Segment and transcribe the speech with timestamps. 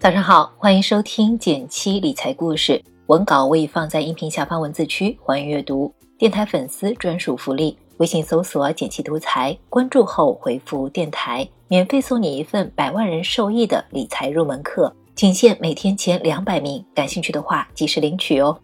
[0.00, 5.92] 早上好，欢迎收听减七理财故事，文稿我已放在音频下方文字区，欢迎阅读。
[6.16, 18.56] 电台粉丝专属福利，微信搜索“减七独裁，关注后回复“电台”，免费送你一份百万人受益的理财入门课，仅限每天前两百名，感兴趣的话及时领取哦。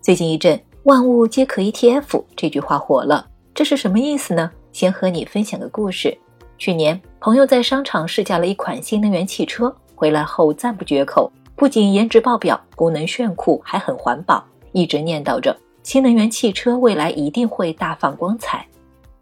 [0.00, 4.50] 最近一阵“万物皆可 ETF” 这句话火了，这是什么意思呢？
[4.72, 6.18] 先和你分享个故事。
[6.58, 18.66] 去年，朋友在商场试驾了一款新能源汽车，回来后赞不绝口，不仅颜值爆表，功能炫酷，还很环保，一直念叨着新能源汽车未来一定会大放光彩。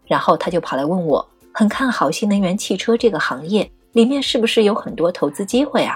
[0.07, 1.23] 然后他就跑来问我，
[1.53, 5.95] 很看好新能源汽车这个行业，里面是不是有很多投资机会啊？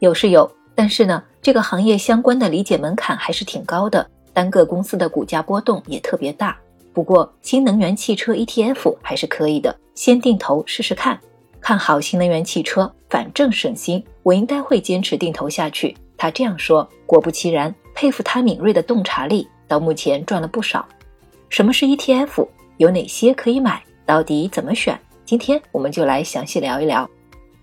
[0.00, 6.54] 有是有，但是呢，这个行业相关的理解门槛还是挺高的，单个公司的股价波动也特别大。
[6.92, 11.18] 不过，新能源汽车 ETF 还是可以的，先定投试试看。
[11.60, 15.96] 看好新能源汽车，反正省心，我应该会坚持定投下去。
[16.16, 20.86] 他这样说，果不其然，佩服他敏锐的洞察力，到目前赚了不少。
[21.48, 22.46] 什么是 ETF？
[22.78, 23.82] 有哪些可以买？
[24.06, 24.98] 到底怎么选？
[25.24, 27.08] 今天我们就来详细聊一聊。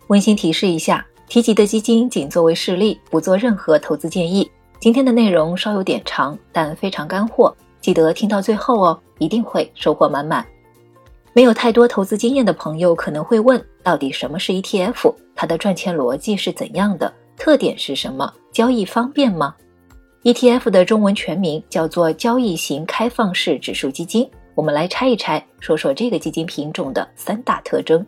[0.08, 4.50] 温馨提示一下，提及的基金仅作为示例，不做任何投资建议。
[4.80, 7.56] 今天的内容稍有点长，但非常干货。
[7.82, 10.46] 记得听到最后哦，一定会收获满满。
[11.38, 15.14] 没有太多投资经验的朋友可能会问：到底什么是 ETF？
[15.36, 17.14] 它的赚钱逻辑是怎样的？
[17.38, 18.34] 特点是什么？
[18.52, 19.54] 交易方便吗
[20.24, 24.28] ？ETF 的中文全名叫做交易型开放式指数基金。
[24.56, 28.04] 我们来拆一拆，说说这个基金品种的三大特征。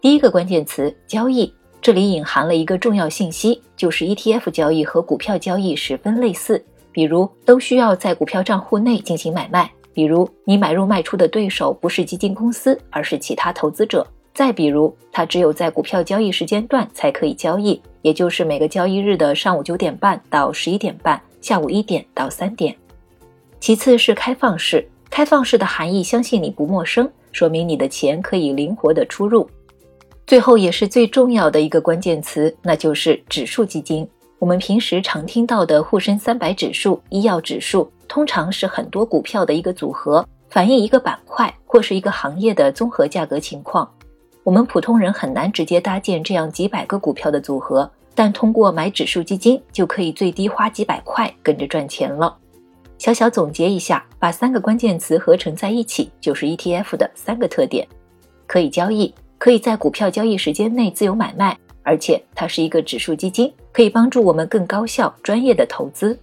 [0.00, 1.52] 第一个关键词：交易。
[1.82, 6.64] 这里隐含了一个重要信息，就是 ETF 交易和股票交易十分类似。
[6.92, 9.68] 比如都需要在股票账户内进行买卖，
[9.98, 14.06] 比如你买入卖出的对手不是基金公司，而是其他投资者。
[14.32, 22.72] 再比如，它只有在股票交易时间段才可以交易，也就是每个交易日的上午九点半到十一点半，下午一点到三点。
[23.58, 29.50] 其次是开放式，开放式的含义相信你不陌生，说明你的钱可以灵活的出入。
[30.28, 34.08] 最后也是最重要的一个关键词，那就是指数基金。
[34.38, 43.88] 我们平时常听到的沪深三百指数、医药指数，通常是很多股票的一个组合，反映一个板块或是一个行业的综合价格情况。
[44.42, 52.34] 我们普通人很难直接搭建这样几百个股票的组合，但通过买指数基金，就可以最低花几百块跟着赚钱了。
[52.96, 57.86] 小小总结一下，把三个关键词合成在一起，就是 ETF 的三个特点：
[58.46, 61.56] 可以交易，可以在股票交易时间内自由买卖。
[61.84, 66.18] 而且它是一个指数基金，可以帮助我们更高效、专业的投资。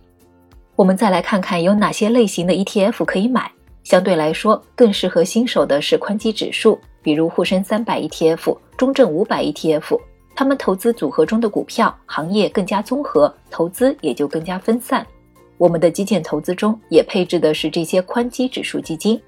[0.76, 3.50] 我们再来看看有哪些类型的 ETF 可以买。
[3.84, 9.98] 相对来说，更适合新手的是宽基指数，比如沪深三百 ETF、中证五百 ETF。
[10.36, 15.06] 他们投资组合中的股票、行业更加综合，投资也就更加分散。
[15.58, 19.22] 我们的基建投资中也配置的是这些宽基指数基金。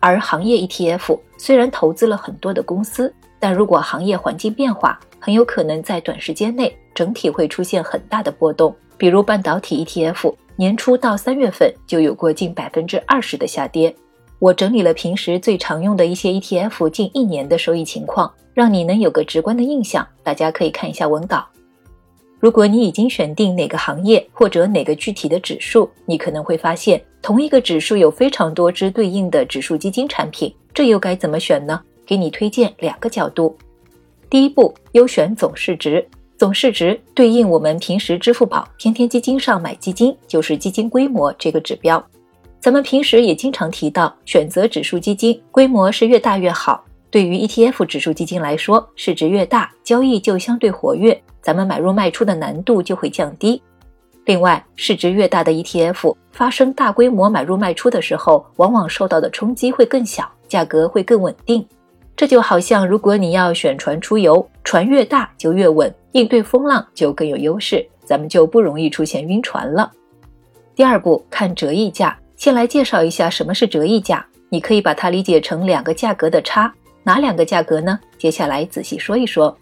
[0.00, 13.94] 而行业 ETF 虽然投资了很多的公司，但如果行业环境变化，很有可能在短时间内整体会出现很大的波动，比如半导体 ETF，年初到三月份就有过近百分之二十的下跌。
[14.38, 20.06] 我整理了平时最常用的一些 ETF 近一年的收益情况，让你能有个直观的印象。
[20.22, 21.46] 大家可以看一下文稿。
[22.38, 31.80] 如果你已经选定哪个行业或者哪个具体的指数，你可能会发现同一个指数有非常多只对应的指数基金产品，这又该怎么选呢？
[32.04, 33.56] 给你推荐两个角度。
[34.28, 36.06] 第一步，优选总市值。
[36.44, 42.04] 总市值对应我们平时支付宝、天天基金上买基金，就是基金规模这个指标。
[42.60, 46.84] 咱们平时也经常提到，选择指数基金，规模是越大越好。
[47.10, 53.62] 对于 ETF 指数基金来说，市值越大，交易就相对活跃，咱们买入卖出的难度就会降低。
[54.26, 61.66] 另外，市值越大的 ETF，发生大规模买入卖出的时候，往往受到的冲击会更小，价格会更稳定。
[62.14, 69.90] 这就好像，如果你要选船出游，船越大就越稳，应对风浪就更有优势，咱们就不容易出现晕船了。
[70.76, 72.16] 第二步，看折溢价。
[72.36, 76.72] 先来介绍一下什么是折溢价，你可以把它理解成两个价格的差。
[77.02, 77.98] 哪两个价格呢？
[78.16, 79.56] 接下来仔细说一说。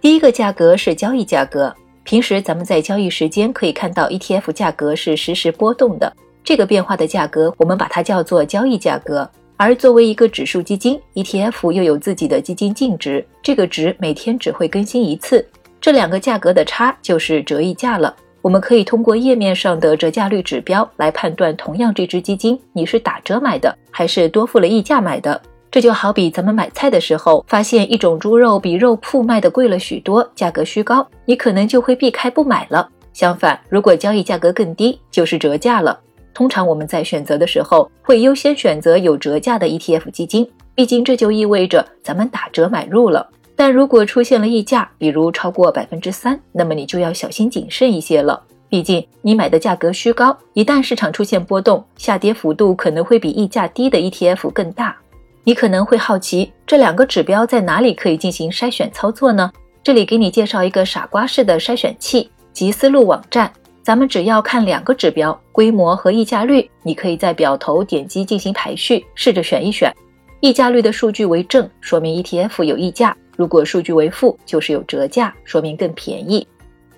[0.00, 1.74] 第一个价格是交易价格，
[2.04, 6.12] 平时咱们在交易时间可以看到 ETF 价格是实时波动的，
[6.44, 9.28] 这个变化的价格我们把它叫做交易价格。
[9.56, 15.44] 而作为一个指数基金，ETF 又有自己的基金净值，这个值每天只会更新一次。
[15.80, 18.14] 这两个价格的差就是折溢价了。
[18.40, 25.40] 我们可以通过页面上的折价率指标来判断，同样这只基金你是打折买的还是多付了溢价买的。
[25.70, 32.88] 这就好比咱们买菜的时候，发现一种猪肉比肉铺卖的贵了许多，价格虚高，你可能就会避开不买了。
[33.12, 35.98] 相反，如果交易价格更低，就是折价了。
[36.32, 43.28] 通常我们在选择的时候，会优先选择有折价的 ETF 基金，毕竟这就意味着咱们打折买入了。
[43.60, 48.40] 但如果出现了溢价，比如超过百分之三，那么你就要小心谨慎一些了。
[48.68, 54.96] 毕竟你买的价格虚高，一旦市场出现波动，下跌幅度可能会比溢价低的 ETF 更大。
[55.42, 59.50] 你可能会好奇，这两个指标在哪里可以进行筛选操作呢？
[59.82, 63.52] 这里给你介绍一个傻瓜式的筛选器——吉思路网站。
[63.82, 69.92] 咱们只要看两个指标，规模和溢价率，你可以在表头点击进行排序，试着选一选。
[70.38, 76.44] 溢价率的数据为正，说明 ETF 有溢价；如果数据为负，就是有折价，说明更便宜。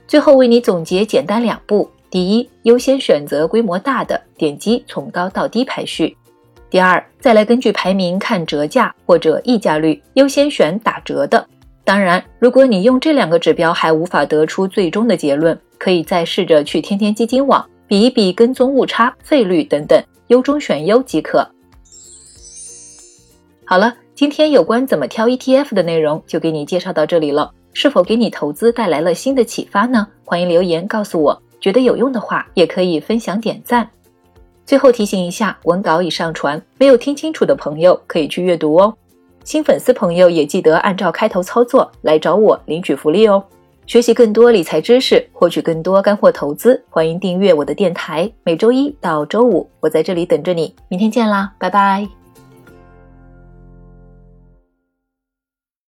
[0.09, 6.17] 最后为你总结简单两步：第一，优先选择规模大的，点击从高到低排序。
[6.71, 11.47] 第二，再来根据排名看折价或者溢价率，优先选打折的。
[11.85, 21.47] 当然，如果你用这两个指标还无法得出最终的结论，可以再试着去天天基金网比一比跟踪误差、费率等等，优中选优即可。
[23.67, 27.51] 好了，今天有关怎么挑 ETF 的内容就给你介绍到这里了。
[27.73, 30.07] 是否给你投资带来了新的启发呢？
[30.25, 33.89] 欢迎留言告诉我，觉得有用的话也可以分享点赞。
[34.67, 38.93] 最后提醒一下，文稿已上传，没有听清楚的朋友可以去阅读哦。
[39.45, 43.43] 新粉丝朋友也记得按照开头操作来找我领取福利哦。
[43.87, 48.31] 学习更多理财知识，获取更多干货投资，欢迎订阅我的电台。
[48.45, 50.75] 每周一到周五，我在这里等着你。
[50.89, 52.20] 明天见啦，拜拜。